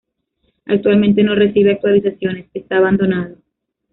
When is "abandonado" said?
2.77-3.35